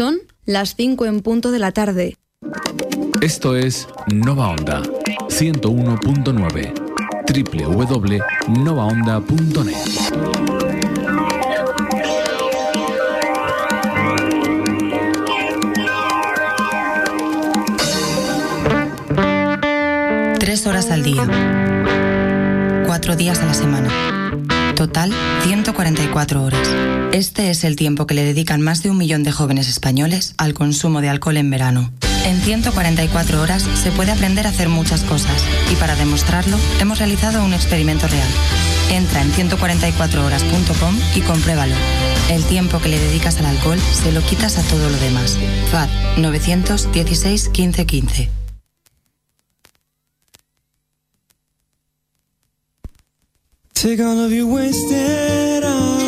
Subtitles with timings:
[0.00, 0.16] Son
[0.46, 2.16] las 5 en punto de la tarde.
[3.20, 4.80] Esto es Nova Onda
[5.28, 6.72] 101.9
[8.48, 9.76] www.novaonda.net.
[20.38, 21.28] Tres horas al día.
[22.86, 23.90] Cuatro días a la semana.
[24.74, 25.12] Total,
[25.42, 26.99] 144 horas.
[27.12, 30.54] Este es el tiempo que le dedican más de un millón de jóvenes españoles al
[30.54, 31.90] consumo de alcohol en verano.
[32.24, 37.44] En 144 horas se puede aprender a hacer muchas cosas y para demostrarlo hemos realizado
[37.44, 38.28] un experimento real.
[38.90, 41.74] Entra en 144horas.com y compruébalo.
[42.30, 45.36] El tiempo que le dedicas al alcohol se lo quitas a todo lo demás.
[45.72, 48.30] FAD 916 1515.
[53.74, 55.99] Take.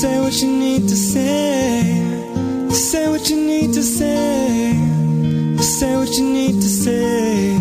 [0.00, 1.82] Say what you need to say.
[2.70, 4.72] Say what you need to say.
[5.60, 7.58] Say what you need to say.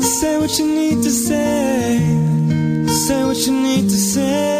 [0.00, 1.98] Say what you need to say.
[2.88, 4.51] Say what you need to say.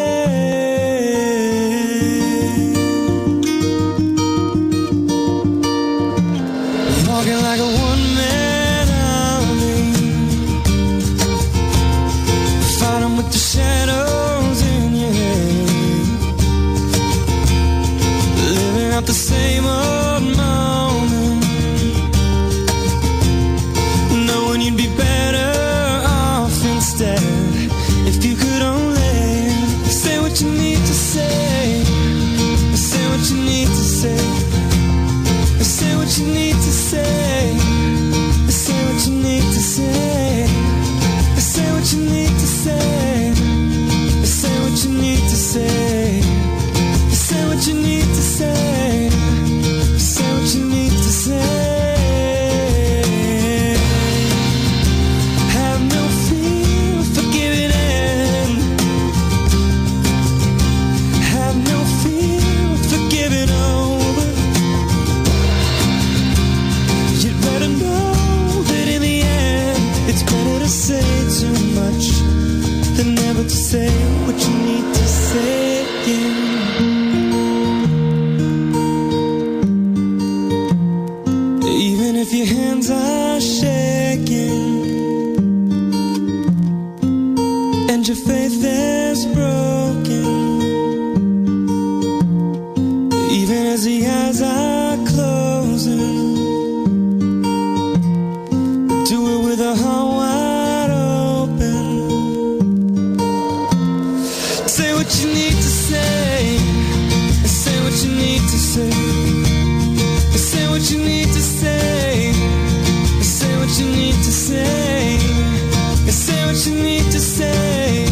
[116.72, 118.06] You need to say.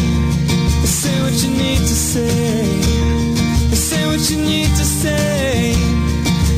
[0.85, 2.81] Say what you need to say.
[3.73, 5.73] Say what you need to say.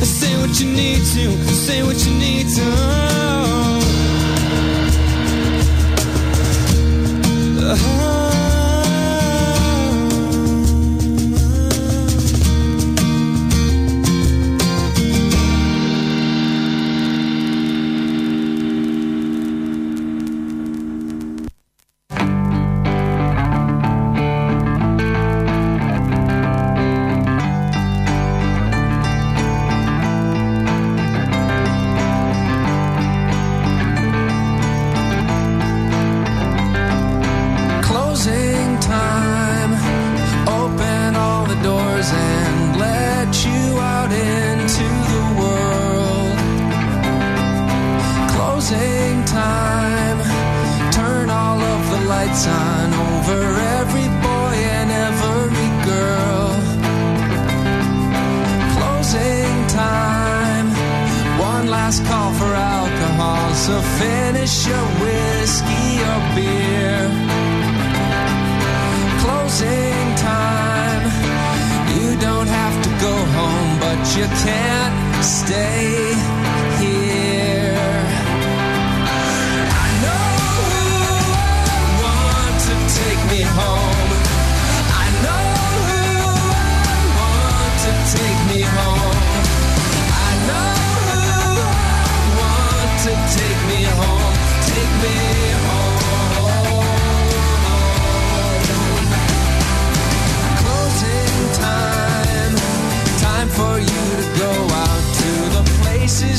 [0.02, 1.24] Say what you need to.
[1.66, 3.04] Say what you need to.
[7.74, 8.23] Closing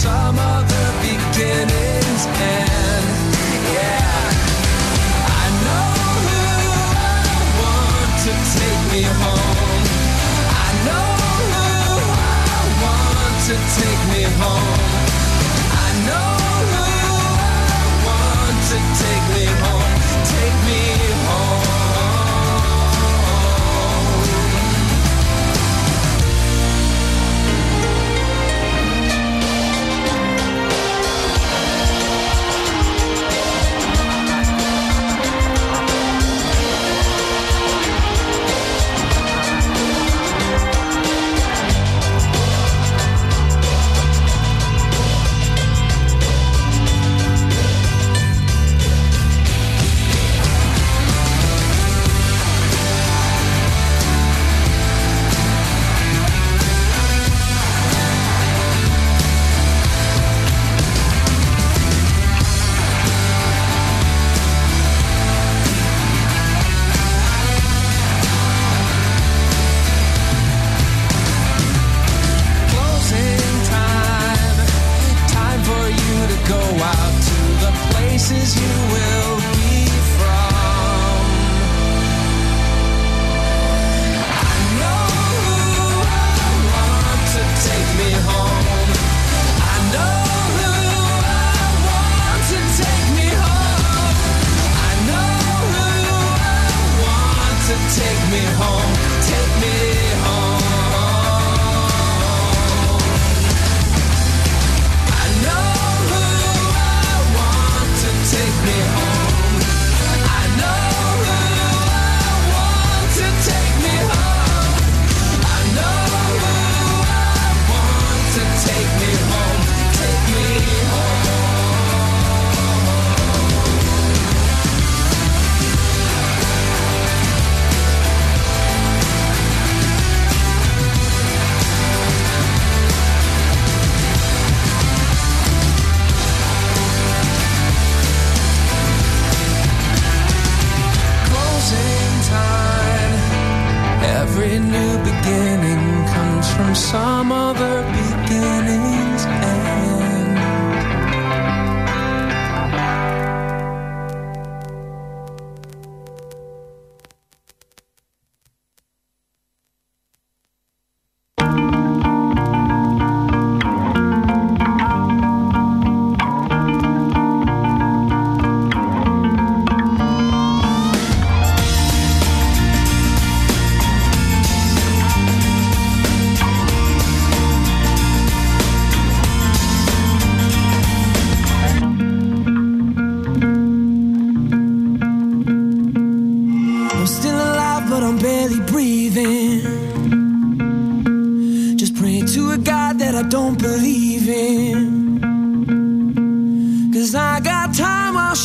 [0.00, 3.08] some other beginning's end.
[3.76, 4.00] Yeah,
[5.28, 5.92] I know
[6.24, 6.40] who
[6.96, 7.28] I
[7.60, 9.84] want to take me home.
[10.64, 11.08] I know
[11.52, 11.68] who
[12.48, 14.80] I want to take me home.
[15.84, 16.32] I know
[16.72, 16.84] who
[17.36, 19.94] I want to take me home.
[20.32, 20.89] Take me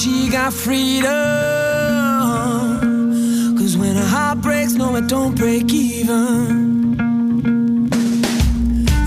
[0.05, 1.09] she got freedom.
[3.57, 6.97] Cause when her heart breaks, no, it don't break even.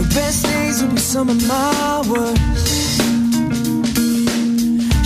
[0.01, 3.01] The best days will be some of my worst.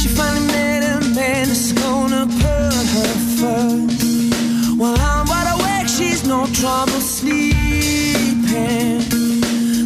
[0.01, 4.79] She finally met a man that's gonna put her first.
[4.81, 7.53] While I'm wide awake, she's no trouble sleeping.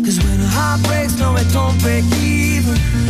[0.04, 3.05] Cause when her heart breaks, no, it don't break even.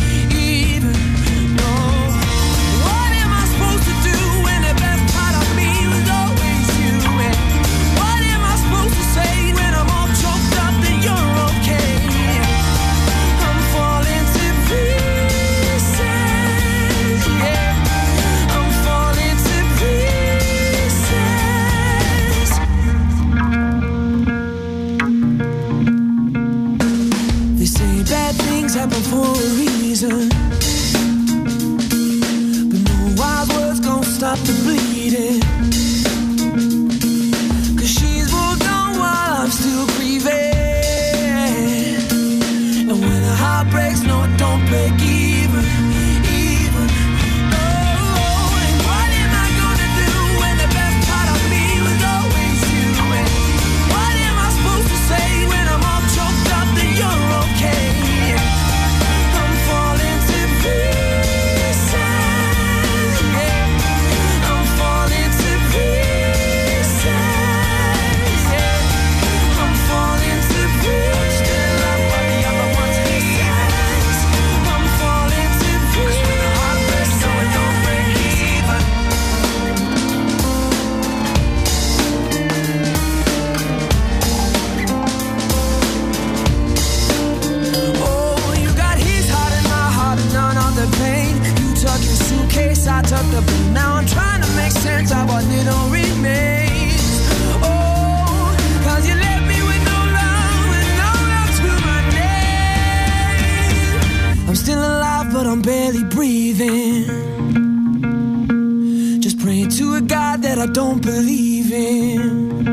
[110.77, 112.63] don't believe him.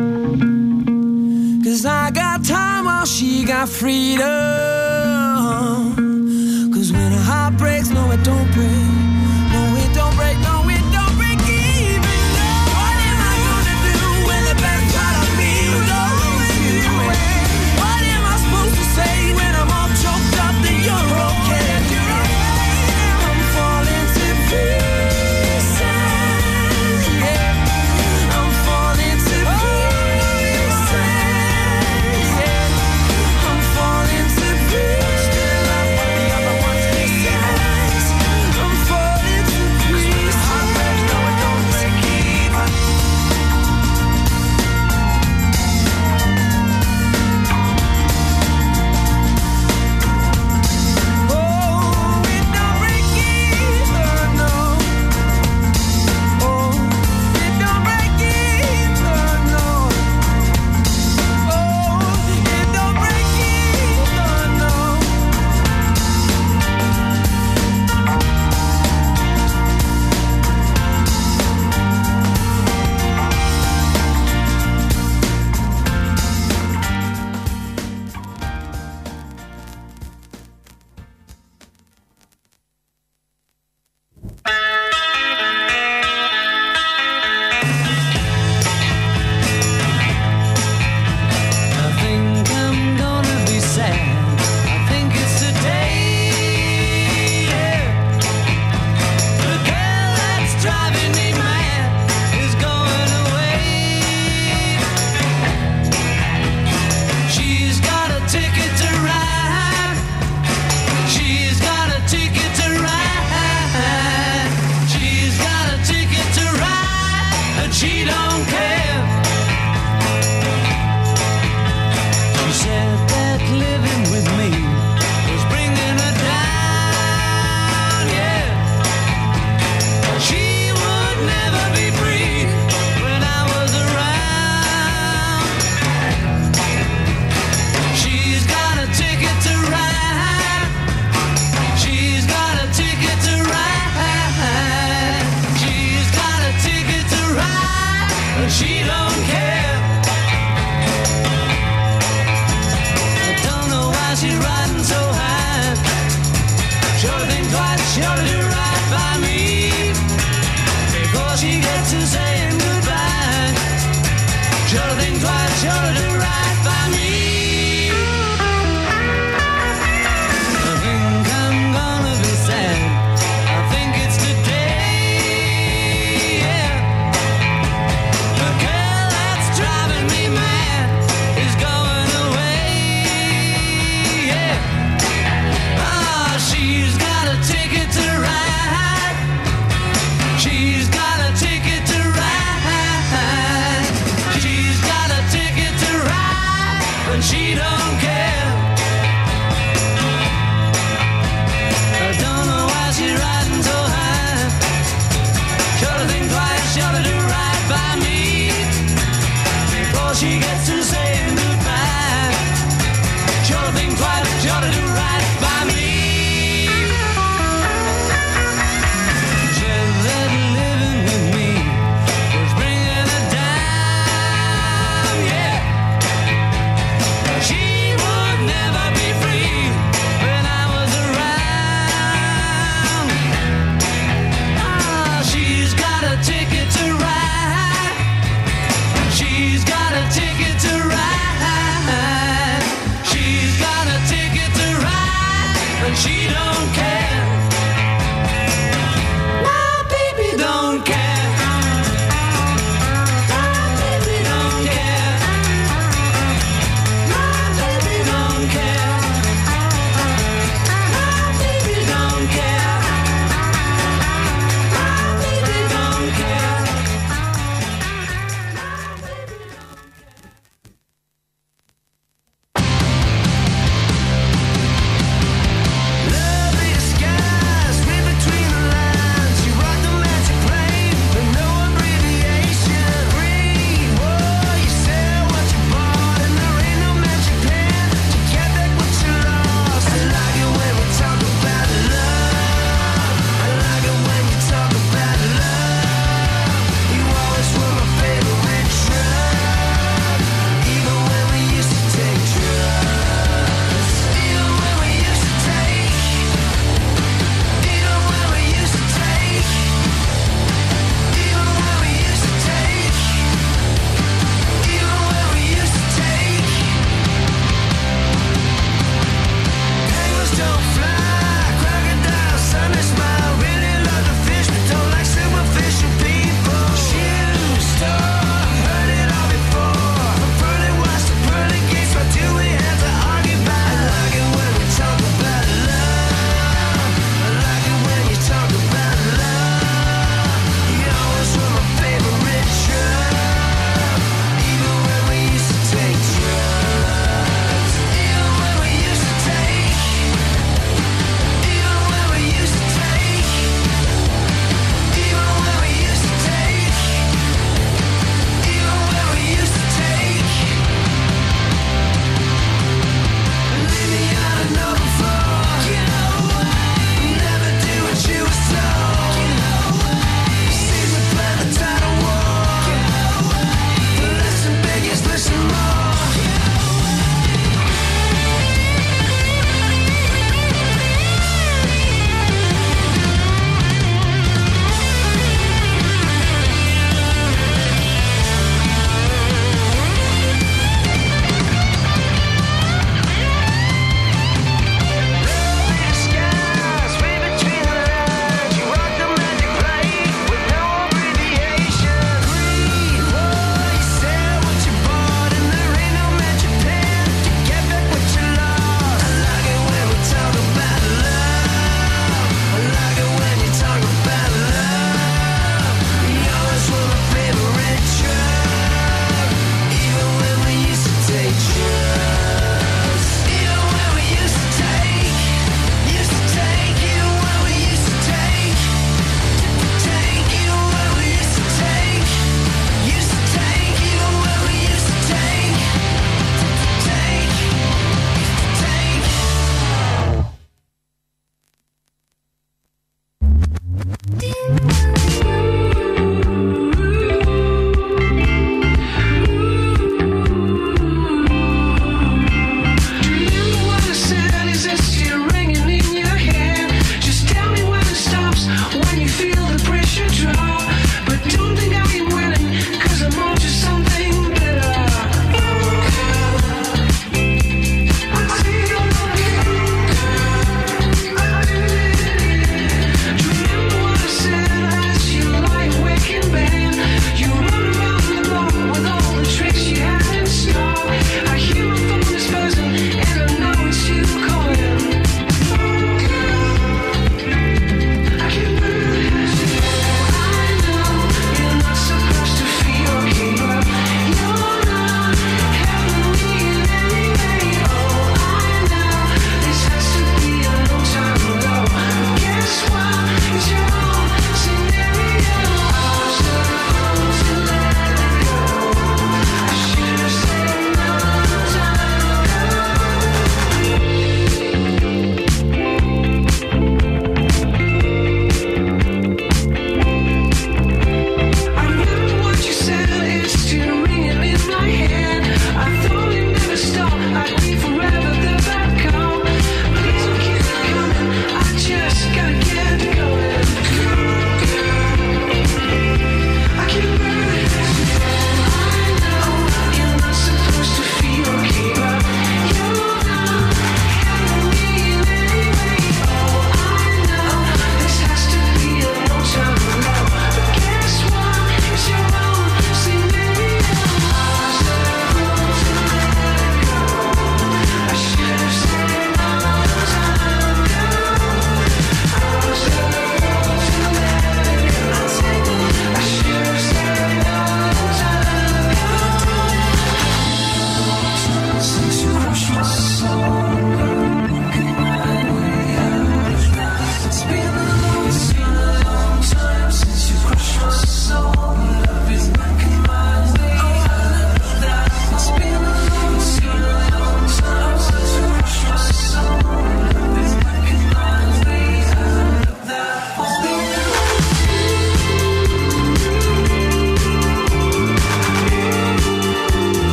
[1.65, 4.64] Cause I got time while she got freedom.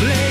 [0.00, 0.25] blame.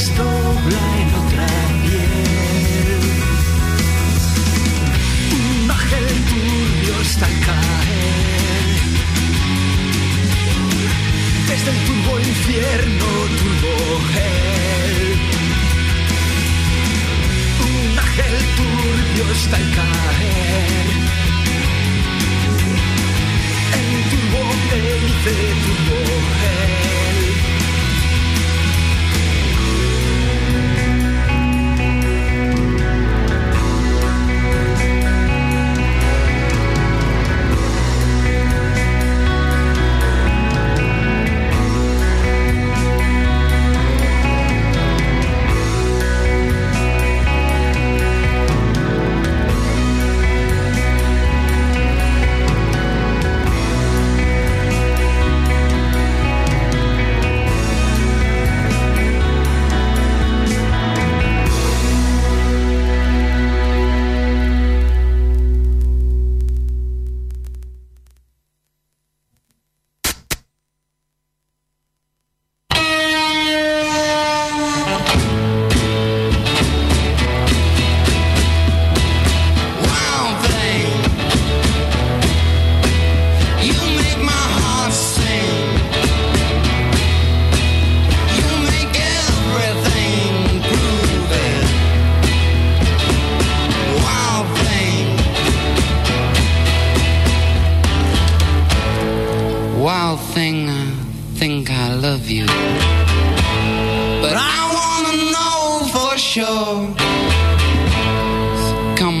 [0.00, 1.19] desdoblaj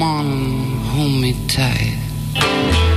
[0.00, 2.89] Come on, hold me tight.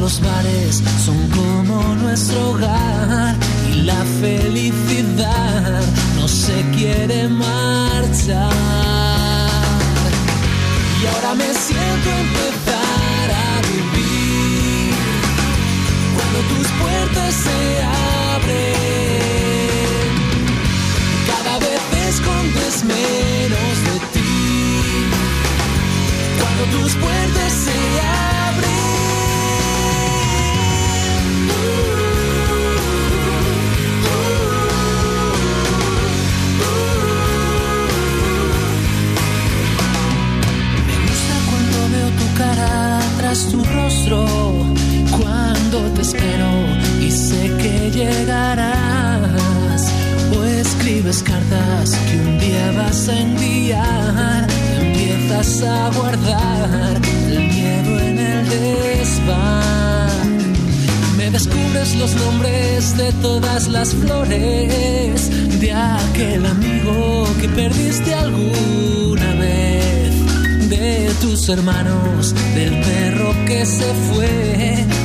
[0.00, 3.36] Los bares son como nuestro hogar
[3.70, 5.82] y la felicidad
[6.16, 8.50] no se quiere marchar.
[11.02, 14.94] Y ahora me siento empezar a vivir
[16.16, 17.60] cuando tus puertas se
[18.34, 18.70] abren.
[21.30, 24.32] Cada vez escondes menos de ti
[26.38, 28.29] cuando tus puertas se abren.
[43.30, 44.26] Tu rostro,
[45.16, 46.50] cuando te espero
[47.00, 49.82] y sé que llegarás.
[50.36, 54.46] O escribes cartas que un día vas a enviar,
[54.80, 60.10] empiezas a guardar el miedo en el desván.
[61.16, 69.69] Me descubres los nombres de todas las flores de aquel amigo que perdiste alguna vez,
[70.70, 74.28] de tus hermanos, del perro que se fue,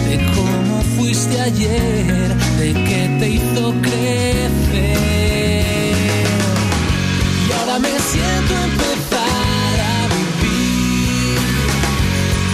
[0.07, 4.95] de cómo fuiste ayer, de que te hizo crecer.
[7.47, 11.39] Y ahora me siento empezar a vivir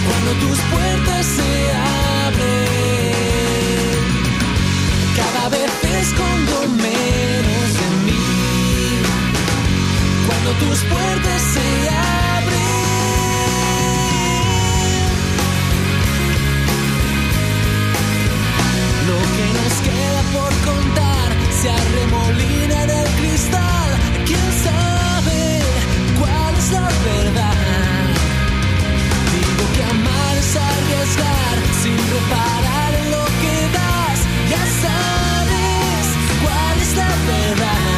[0.06, 1.52] cuando tus puertas se
[2.24, 2.62] abren.
[5.20, 8.24] Cada vez escondo menos de mí
[10.26, 12.21] cuando tus puertas se abren.
[19.42, 21.28] Que nos queda por contar
[21.60, 23.90] se arremolina en el cristal.
[24.26, 25.40] ¿Quién sabe
[26.20, 28.04] cuál es la verdad?
[29.34, 34.18] Digo que amar es arriesgar sin reparar lo que das.
[34.52, 36.04] Ya sabes
[36.42, 37.91] cuál es la verdad.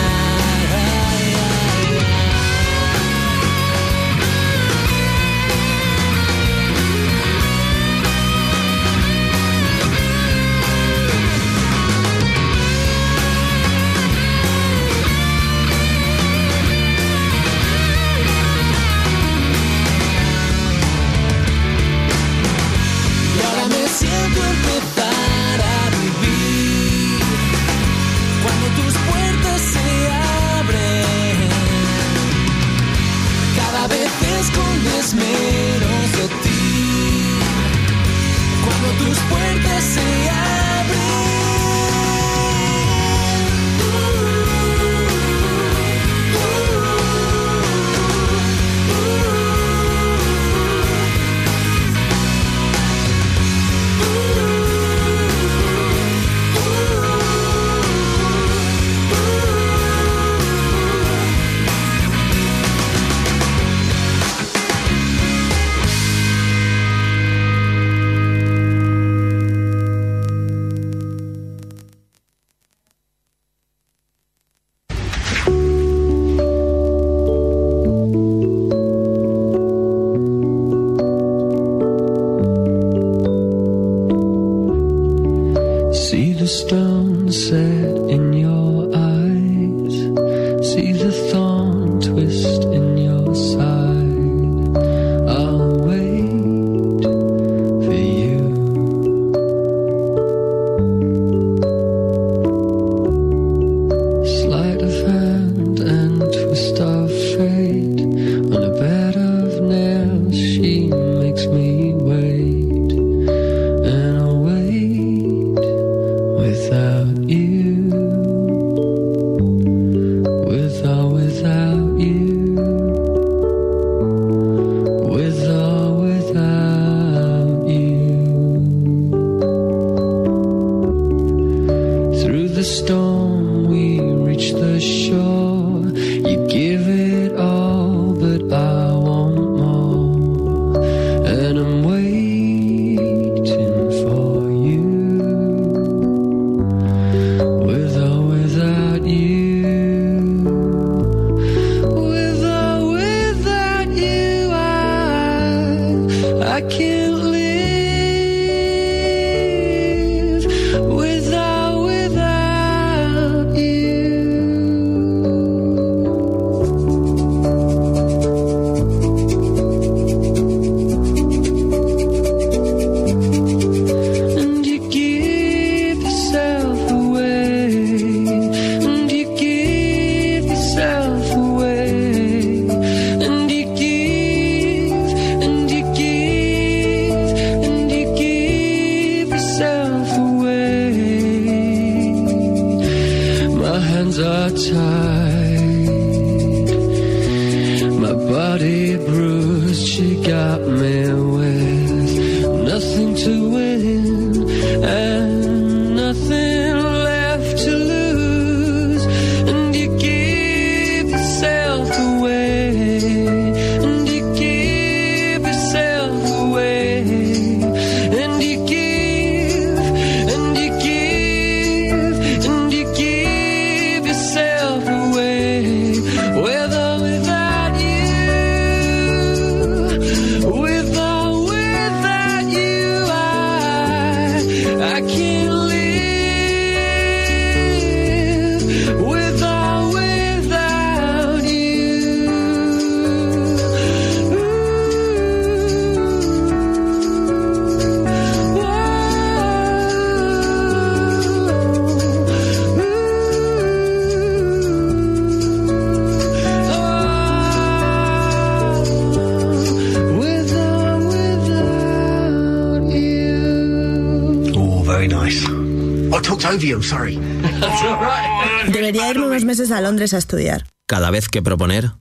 [269.95, 271.93] Londres a estudiar, Cada vez que proponer,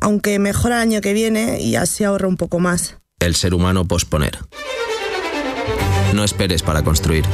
[0.00, 2.98] aunque mejor el año que viene y así ahorro un poco más.
[3.18, 4.38] el ser humano posponer.
[6.14, 7.24] No esperes para construir.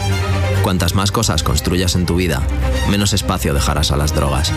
[0.63, 2.41] Cuantas más cosas construyas en tu vida,
[2.89, 4.51] menos espacio dejarás a las drogas.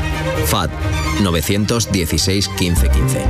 [0.46, 0.72] FAT
[1.22, 3.26] 916 15 15.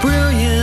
[0.00, 0.57] brilliant.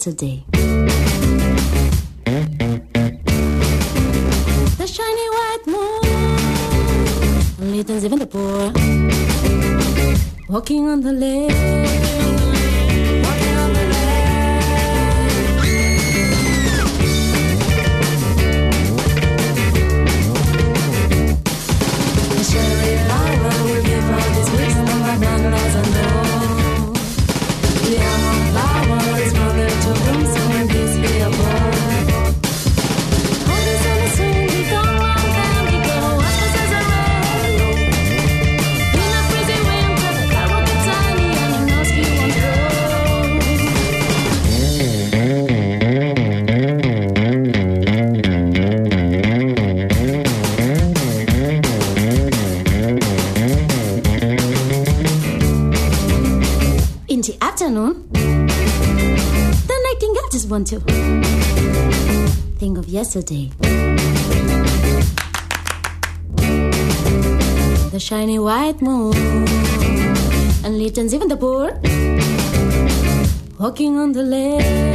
[0.00, 0.44] Saturday.
[4.78, 6.00] The shiny white moon,
[7.70, 8.72] little even the poor,
[10.48, 11.49] walking on the lake.
[57.60, 58.08] afternoon,
[59.68, 60.80] the nightingale just want to
[62.58, 63.50] think of yesterday.
[67.90, 69.14] The shiny white moon
[70.64, 71.72] and enlightens even the poor
[73.58, 74.89] walking on the lake.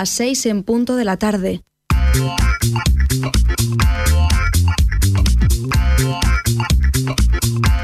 [0.00, 1.62] Las 6 en punto de la tarde.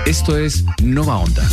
[0.06, 1.46] Esto es Nova Onda.